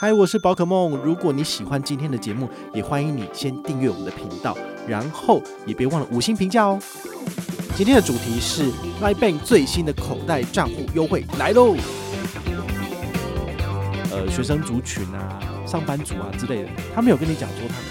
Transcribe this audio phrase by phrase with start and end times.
[0.00, 0.96] 嗨，我是宝可梦。
[0.98, 6.78] 如果你喜欢今天的节目，也欢迎你先订阅我们的频道，然后也别忘了五星评价哦。
[7.74, 8.70] 今天的主题是
[9.02, 11.74] LINE Bank 最新的口袋账户优惠来喽。
[14.12, 17.82] 呃，学生族群啊，上班族啊之类的，他没有跟你讲说他开。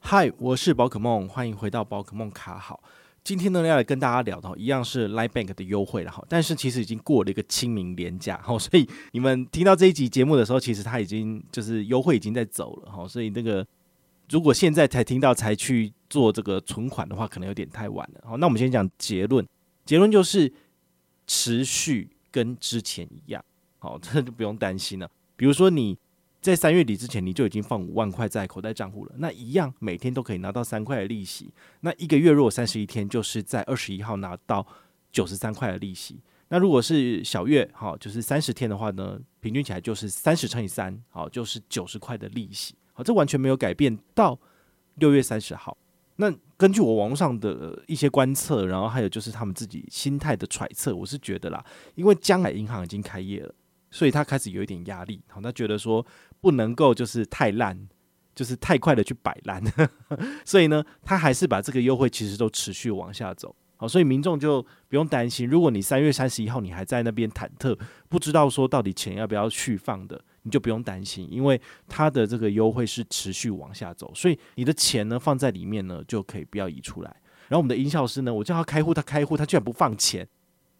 [0.00, 2.80] 嗨，我是宝可梦，欢迎回到宝可梦卡好。
[3.26, 6.24] 今天呢，要来跟大家聊的，一样是 LINE Bank 的优惠了哈。
[6.28, 13.08] 但是其实已经过了一个清明廉假哈， 所以你们听到这一集节目的时候，其实它已经就是优惠已经在走了哈。
[13.08, 13.66] 所以那个
[14.30, 18.20] 如果现在才听到才去做这个存款的话，可能有点太晚了。
[18.24, 19.44] 好，那我们先讲结论，
[19.84, 20.52] 结论就是
[21.26, 23.44] 持续跟之前一样，
[23.80, 25.10] 好， 这就不用担心了。
[25.34, 25.98] 比如说你。
[26.46, 31.50] 在三月底之前，你就已经放五万块在口袋账户了，那一样每天都可以拿到三块的利息。
[31.80, 34.64] 那一个月如果三十一天，就是在二十一号拿到
[35.10, 36.20] 九十三块的利息。
[36.48, 42.76] 那如果是小月，好，就是三十天的话呢，平均起来就是三十乘以三，好，就是九十块的利息。
[42.92, 44.38] 好，这完全没有改变到
[44.94, 45.76] 六月三十号。
[46.14, 51.64] 那根据我网络上的一些观测，然后还有就是他们自己心态的揣测，我是觉得啦，
[51.96, 53.52] 因为将来银行已经开业了。
[53.88, 56.04] 所以他开始有一点压力，好，他觉得说
[56.40, 57.88] 不能够就是太烂，
[58.34, 59.62] 就是太快的去摆烂，
[60.44, 67.78] 所以呢，他还是把这个优惠其实都持续往下走，好，所以民众就不用担心，如果你三月三十一号你还在那边忐忑，
[68.08, 77.16] 不知道说到底钱要不要续放的，你就不用担心，因为他的这个优惠是持续往下走，所以你的钱呢放在里面呢就可以不要移出来。
[77.48, 80.28] 然后我们的音效师呢，我叫他开户，他开户，他居然不放钱，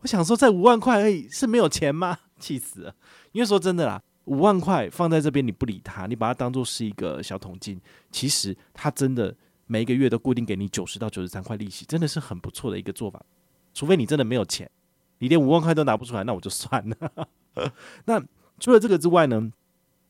[0.01, 2.19] 我想说在五万块而已是没有钱吗？
[2.39, 2.95] 气死了！
[3.33, 7.81] 因为说真的啦，五万块放在这边你不理他，你把它当做是一个小桶金，
[8.13, 9.35] 其实他真的
[9.67, 13.21] 每一个月都固定给你九十到九十三块利息，真的是很不错的一个做法。
[13.73, 14.71] 除非你真的没有钱，
[15.19, 17.29] 你连五万块都拿不出来，那我就算了。
[18.07, 18.23] 那
[18.59, 19.51] 除了这个之外呢，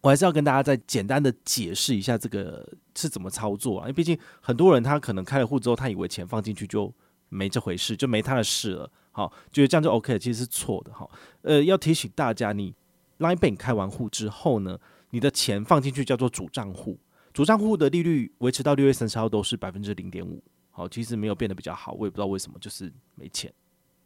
[0.01, 6.93] 我还是要跟大家再简单的解释一下这个是怎么操作啊，因为毕竟很多人他可能开了户之后，他以为钱放进去就
[7.29, 8.91] 没这回事，就没他的事了。
[9.11, 11.09] 好，觉得这样就 OK，其实是错的哈。
[11.43, 12.75] 呃，要提醒大家，你
[13.19, 14.79] LINE Bank 开完户之后呢，
[15.11, 16.99] 你的钱放进去叫做主账户，
[17.33, 20.43] 主账户的利率维持到六月三十号都是百分之零点五。
[20.71, 23.51] 好，其实没有变得比较好，我也不知道为什么，就是没钱，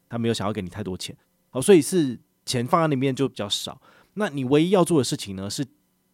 [0.09, 1.17] 他没有想要给你太多钱。
[1.51, 2.17] 好，所以是
[2.47, 3.83] 钱放在里面就比较少。
[4.15, 5.67] 那你唯一要做的事情呢，是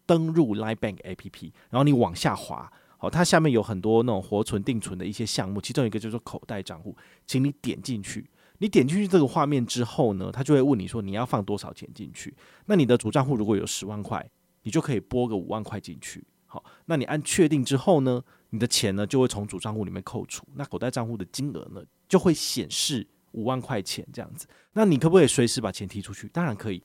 [0.07, 6.97] 登入 LINE Bank APP，然后你往下滑，好，它下面有很多那种活存、定存的一些项目，其中一个叫做口袋账户，
[7.27, 8.27] 请你点进去。
[8.59, 12.35] 你点进去这个画面之后呢，他就会问你说你要放多少钱进去。
[12.65, 14.27] 那你的主账户如果有十万块，
[14.63, 16.23] 你就可以拨个五万块进去。
[16.45, 24.47] 好，那你按确定之后呢，你的钱呢就会从主账户里面扣除，那口袋账户的金额呢就会显示五万块钱这样子。
[24.73, 26.27] 那你可不可以随时把钱提出去？
[26.29, 26.81] 当然可以，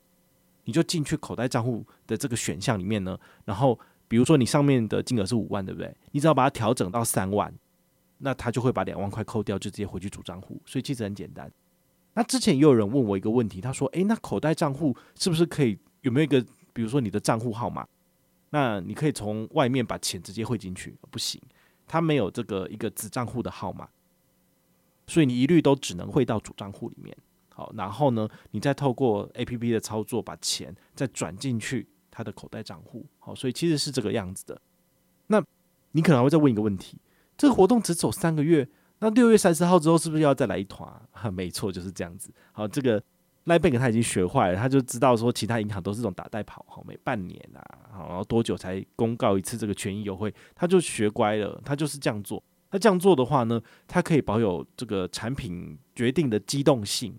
[0.65, 3.79] 你就进去口袋账户的这个选项里面呢，然后
[4.09, 5.97] 比如说你上面的金额是五万，对不对？
[6.11, 7.55] 你只要把它调整到三万，
[8.19, 10.61] 那他就会把两万块扣掉，就直接回去主账户。
[10.67, 11.51] 所以其实很简单。
[12.15, 17.87] 那之前也有人问我一个问题，他说：“诶，那口袋账户是不是可以有没有一个，比如说你的账户号码？
[18.51, 20.95] 那你可以从外面把钱直接汇进去？
[21.11, 21.41] 不行，
[21.87, 23.89] 他没有这个一个子账户的号码，
[25.07, 27.17] 所以你一律都只能汇到主账户里面。
[27.49, 33.07] 好，然后呢，你再透过 APP 的操作把钱再转进去他的口袋账户。
[33.19, 34.61] 好，所以其实是这个样子的。
[35.29, 35.43] 那
[35.93, 36.99] 你可能会再问一个问题：
[37.39, 38.69] 这个活动只走三个月？”
[39.03, 41.27] 那六月三十号之后是不是要再来一团啊？
[41.29, 42.33] 没错，就是这样子。
[42.53, 43.03] 好，这个
[43.47, 52.41] LINE Bank 他已经学坏了，他就知道说其他银行都是这种打带跑，好，每半年啊，好，然后多久才公告一次这个权益优惠，他就学乖了，他就是这样做。
[52.71, 57.19] 他这样做的话呢，他可以保有这个产品决定的机动性，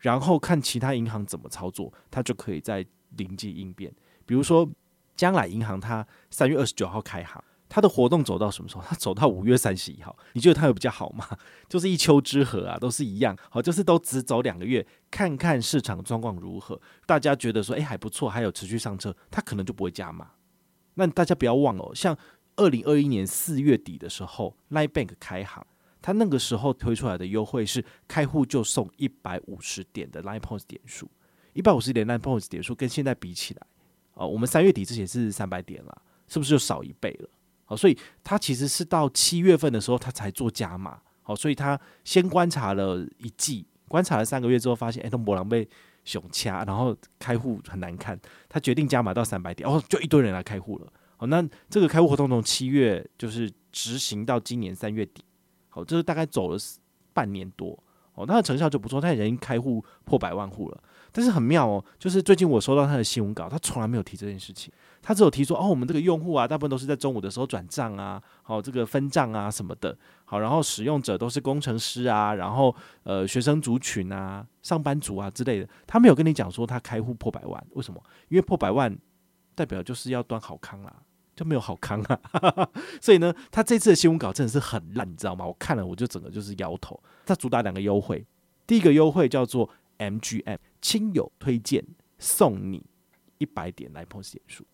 [0.00, 3.94] 然后看其他银行怎么操作，他就可以在临机应变。
[4.26, 4.68] 比如说，
[5.16, 7.40] 将来银行它三月二十九号开行。
[7.70, 8.82] 他的活动走到什么时候？
[8.82, 11.24] 他走到五月三十一号，你觉得他有比较好吗？
[11.70, 16.78] 就是一丘之貉啊，都是一样，好，就是都只走两个月，看看市场状况如何。
[17.06, 20.32] 大家觉得说，诶，还不错，还有持续上车，他可能就不会加码。
[20.94, 22.14] 那大家不要忘了，像
[22.56, 25.64] 二零二一年四月底的时候，LINE Bank 开行，
[26.02, 31.08] 他那个时候推出来的优惠是开户就送一百五十点的 LINE Points 点数，
[31.52, 33.64] 一百五十点 LINE Points 点数跟现在比起来，
[34.14, 37.28] 哦，我们三月底之前是三百点了，是不是就少一倍了？
[37.70, 40.98] 好，所以他其实是到七月份的时候，他才做加码。
[41.22, 45.68] 好，所以他先观察了一季，观察了三个月之后，发现哎，都没人被
[46.04, 48.18] 熊掐，然后开户很难看，
[48.48, 50.92] 他决定加码到三百点，哦，就一堆人来开户了。
[51.16, 55.22] 好，那这个开户活动从七月就是执行到今年三月底，
[55.68, 56.58] 好，这是大概走了
[57.12, 57.80] 半年多。
[58.14, 60.82] 哦，它的成效就不错，它已经开户破百万户了。
[61.12, 64.72] 但是很妙哦，就是最近我收到他的新闻稿，他从来没有提这件事情，
[65.02, 78.02] 他只有提说哦，我们这个用户啊，大部分都是在中午的时候转账啊，好，这个分账啊什么的，好，然后使用者都是工程师啊，然后呃学生族群啊、上班族啊之类的，他没有跟你讲说他开户破百万，为什么？
[78.28, 78.96] 因为破百万
[79.54, 80.94] 代表就是要端好康啦，
[81.34, 82.68] 就没有好康啊，
[83.00, 85.46] 所以呢，他这次的新闻稿真的是很烂，你知道吗？
[85.46, 87.00] 我看了我就整个就是摇头。
[87.26, 88.24] 他主打两个优惠，
[88.66, 89.68] 第一个优惠叫做
[89.98, 90.58] MGM。
[90.80, 91.84] 亲友推荐
[92.18, 92.84] 送你
[93.38, 94.64] 一百点来 POS 点数，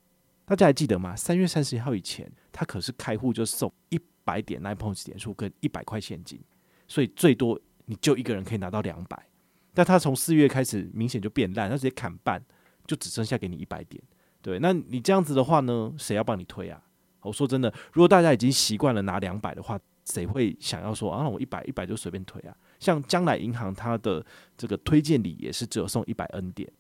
[0.45, 1.15] 大家还记得吗？
[1.15, 6.41] 三月三十一号以前，他可是开户就送一百点来 POS 点数跟一百块现金，
[6.89, 9.27] 所以最多你就一个人可以拿到两百。
[9.75, 12.43] 但他从四月开始明显就变烂，他直接砍半，
[12.87, 14.03] 就只剩下给你一百点。
[14.41, 16.83] 对，那你这样子的话呢，谁要帮你推啊？
[17.21, 21.29] 我说真的，如果大家已经习惯了拿两百的话，谁会想要说啊？
[21.29, 22.57] 我一百一百就随便推啊？
[22.79, 24.25] 像将来银行，它的
[24.57, 26.71] 这个推荐礼也是只有送一百 N 点。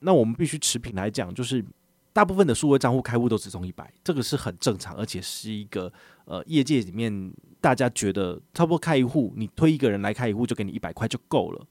[0.00, 1.64] 那我们必须持平来讲，就是
[2.12, 5.92] 大部分的数位账户开户都只送一百，这个是很正常，而且是一个
[6.24, 11.66] 呃业界里面大家觉得差不多开一户，你推一个人来开一户就给你一百块就够了。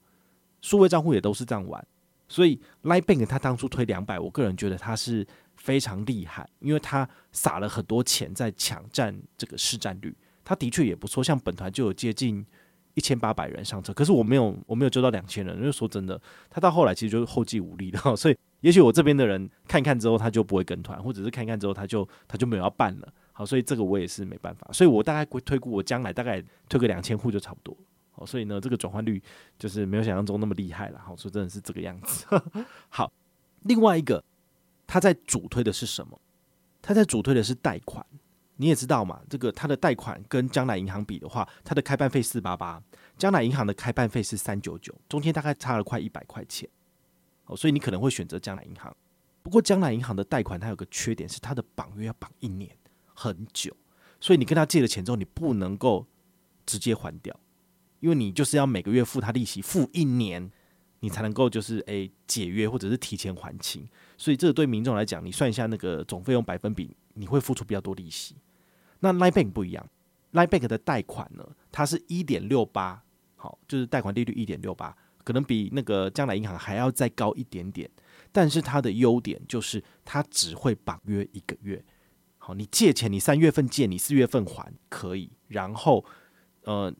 [0.60, 1.86] 数位账户也都是这样玩，
[2.28, 10.14] 所以 LINE Bank 他当初推两百，我个人觉得他是非常厉害，因为他撒了很多钱在抢占这个市占率，
[10.44, 12.44] 他的确也不错，像本团就有接近。
[12.98, 15.56] 一千八百人上车，可是我没有，我没有揪到两千人。
[15.56, 23.08] 因为说真的，他到后来其实就是后继无力的， 所以也许我这边的人看看之后，他就不会跟团，或者是看看之后，他就他就没有要办了。
[23.32, 24.68] 好，所以这个我也是没办法。
[24.72, 27.76] 所以我大概会推估，我将来大概推个两千户就差不多。
[28.10, 29.22] 好，所以呢，这个转换率
[29.60, 30.98] 就是没有想象中那么厉害了。
[30.98, 32.26] 好，所以真的是这个样子。
[32.90, 33.12] 好，
[33.62, 34.22] 另外一个
[34.88, 36.20] 他在主推的是什么？
[36.82, 38.04] 他在主推的是贷款。
[38.60, 42.82] 你也知道嘛，这个它的贷款跟将来银行比的话，它的开办费四八八，
[43.16, 46.68] 将来银行的开办费是三九九，中间大概差了快一百块钱。
[47.46, 48.94] 哦，所以你可能会选择将来银行。
[49.42, 52.76] 不过将来银行的贷款它有个缺点是它的绑约要绑一年，
[53.14, 53.74] 很久，
[54.20, 56.06] 所以你跟他借了钱之后，你不能够
[56.66, 57.38] 直接还掉，
[58.00, 60.50] 因为你就是要每个月付他利息，付一年，
[60.98, 63.88] 你才能够就是诶、解约或者是提前还清。
[64.16, 68.34] 所以这对民众来讲，你算一下那个总费用百分比，你会付出比较多利息。
[69.00, 69.88] 那 LINE Bank 不一样
[70.32, 73.02] ，LINE Bank 的贷款呢，它是一点六八，
[73.36, 77.88] 好，就是贷款利率一点六八，可能比那个将来银行还要再高一点点。
[78.30, 81.82] 但是它的优点就是它只会绑约一个月，
[82.36, 86.04] 好，你借钱你三月份借，你四月份还可以，然后
[86.64, 86.92] 呃，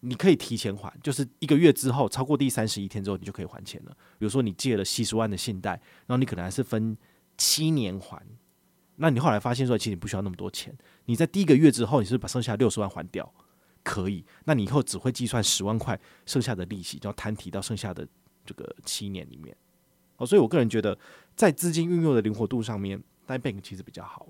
[0.00, 3.96] 你可以提前还，就是一个月之后超过第三十一天之后，你就可以还钱了。
[4.18, 5.70] 比如说你借了七十万的信贷，
[6.06, 6.96] 然后你可能还是分
[7.38, 8.20] 七年还。
[8.96, 10.76] 那你后来发现说，其实你不需要那么多钱。
[11.06, 13.32] 你在第一个月之后，你是把剩下六十万还掉？
[13.82, 14.24] 可以。
[14.44, 18.06] 那你以后只会计算十万块剩下的利息，然后摊提到剩下的
[18.46, 19.54] 这个七年里面。
[20.16, 20.96] 哦，所以我个人觉得，
[21.36, 24.26] 在资金运用的灵活度上面，LINE Bank 其实比较好。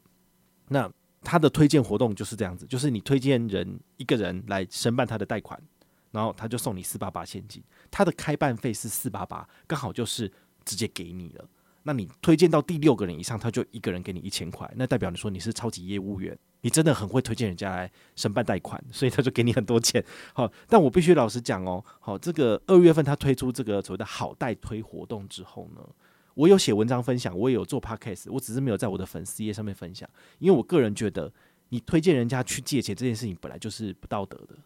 [0.69, 0.91] 那
[1.23, 5.63] 他的推荐活动就是这样子，就是你推荐人一个人来申办他的贷款，
[6.11, 7.63] 然后他就送你四八八现金。
[7.91, 10.31] 他的开办费是四八八，刚好就是
[10.65, 11.49] 直接给你了。
[11.83, 20.03] 那你推荐到第六个人以上，他就一个人给你一千块，那代表你说你是超级业务员，你真的很会推荐人家来申办贷款，所以他就给你很多钱。
[20.33, 25.87] 好，但我必须老实讲哦，好，这个二月份他推出这个所谓的好贷推活动之后呢，
[26.33, 31.31] 我有写文章分享，我也有做 podcast，我只是没有在我的粉丝页上面分享，因为我个人觉得
[31.69, 34.57] 你推荐人家去借钱这件事情本来就是不道德的。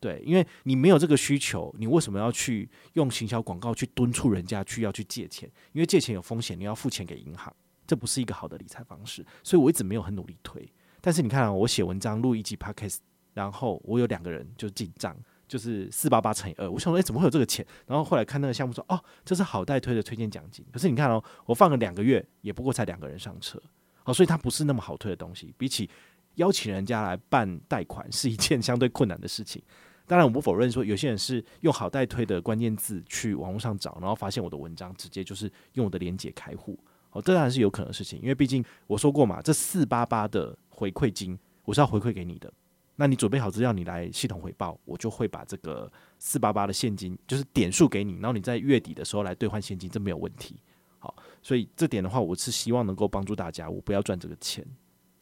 [0.00, 5.50] 对，因为你没有这个需求，你为什么要去用行销广告去敦促人家去要去借钱？
[5.72, 7.50] 因为借钱有风险，你要付钱给银行，
[7.86, 9.24] 这不是一个好的理财方式。
[9.42, 10.70] 所以我一直没有很努力推。
[11.04, 12.96] 但是你看啊，我写文章录一集 podcast，
[13.34, 15.14] 然后我有两个人就进账，
[15.46, 16.70] 就是四八八乘以二。
[16.70, 17.64] 我想说，哎，怎么会有这个钱？
[17.86, 20.64] 然后后来看那个项目说，哦，这是好贷推的推荐奖金。
[20.72, 23.62] 可是你看哦，我放了两个月，也不过才两个人上车，
[24.02, 25.54] 好，所以它不是那么好推的东西。
[25.58, 25.90] 比起
[26.36, 29.62] 邀请人家来办贷款，是一件相对困难的事情。
[30.06, 36.78] 当然，我不否认说有些人是用好贷推的关键字去网络上找，然后发现我的文章，直接就是用我的链接开户。
[37.10, 42.52] 哦，这当然是有可能的事情，因为毕竟我说过嘛，这四八八的回馈金我是要回馈给你的。
[42.96, 50.56] 那你准备好资料，你来系统回报，我就会把这个四八八的现金就是点数给你，然后你在月底的时候来兑换现金，这没有问题。
[50.98, 54.64] 好，所以这点的话，我是希望能够帮助大家，我不要赚这个钱。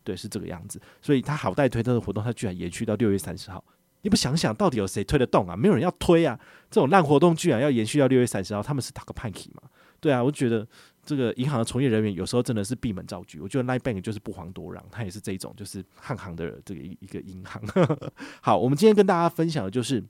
[0.05, 0.81] 对，是这个样子。
[1.01, 3.65] 所以他好带推这个活动，他居然延续到六月三十号。
[4.03, 5.57] 你不想想，到底有谁推得动啊？
[5.57, 6.39] 没有人要推啊！
[6.69, 9.63] 这种烂活动居然要延续到六月三十号，他们是打个派气嘛？
[10.01, 10.67] 对啊，我觉得
[11.05, 13.39] 这个银行的从业人员有时候真的是闭门造车。
[13.43, 17.63] 我觉得 LINE Bank 就是不遑多让，它也是这种就是汉行的这个一个银行。
[18.41, 20.03] 好，我们今天跟大家分享的就是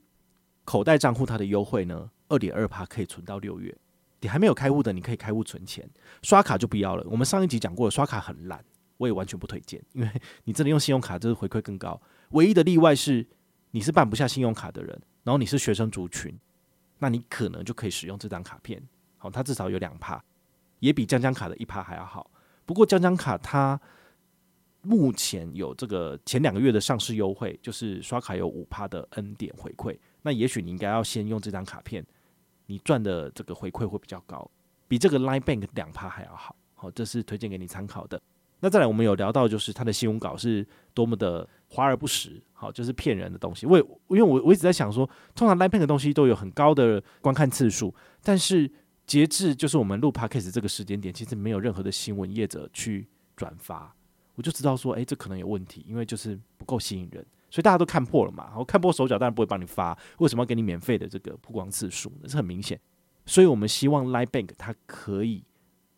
[0.63, 3.75] 口袋账户它的优惠呢，二点二趴可以存到六月。
[4.21, 5.85] 你还没有开户的，你可以开户存钱，
[6.21, 7.05] 刷卡就不要了。
[7.09, 8.63] 我们上一集讲过了，刷卡很烂，
[8.95, 10.09] 我也完全不推荐，因为
[10.45, 11.99] 你真的用信用卡就是回馈更高。
[12.29, 13.27] 唯一的例外是
[13.71, 16.33] 你是办不下信用卡的人，然后你是学生族群，
[16.99, 18.81] 那你可能就可以使用这张卡片。
[19.17, 20.23] 好，它至少有两趴，
[20.83, 22.29] 也比将将卡的一趴还要好。
[22.65, 23.79] 不过将将卡它
[24.81, 29.97] 目前有这个前两个月的上市优惠，就是刷卡有五趴的 N 点回馈。
[30.23, 32.05] 那也许你应该要先用这张卡片。
[32.65, 34.49] 你赚的这个回馈会比较高，
[34.87, 38.21] 比这个 Line Bank 两趴还要好，好，这是推荐给你参考的。
[38.61, 43.65] 那再来，我们有聊到就是它的新闻稿是多么的华而不实，好，就是骗人的东西。
[43.65, 48.71] 我因为我我一直在想说，通常 Line Bank 的东西都有很高的观看次数，但是
[49.05, 53.93] 截至就是我们录 Podcast 这个时间点，其实没有任何的新闻业者去转发，
[54.35, 57.25] 我就知道说，诶，这可能有问题，因为就是不够吸引人。
[57.51, 59.95] 所以大家都看破了嘛，然后看破手脚，当然不会帮你发。
[60.17, 62.27] 为什么要给你免费的这个曝光次数呢？
[62.27, 62.79] 是很明显。
[63.27, 65.43] 所以我们希望 Line Bank 它可以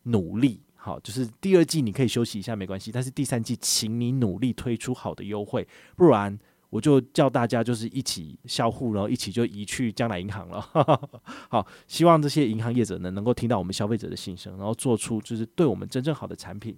[0.02, 6.38] 努力，好，就是第二季你可以休息一下没关系，但是第三季请你努力推出好的优惠，不然
[6.76, 10.60] 我就叫大家就是一起销户，然后一起就移去将来银行了。
[11.48, 16.76] 好，希望这些银行业者呢能够听到我们消费者的心声，然后做出就是对我们真正好的产品。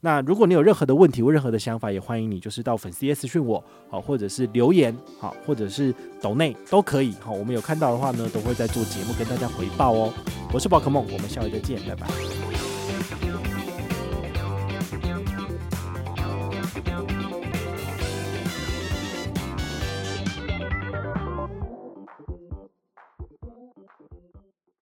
[0.00, 10.12] 那如果你有任何的问题或任何的想法，也欢迎你就是到粉丝页私讯我，好，或者是留言，好，或者是抖内都可以，好，我们有看到的话呢，都会在做节目跟大家回报哦。
[10.52, 12.47] 我是宝可梦，我们下回再见，拜拜。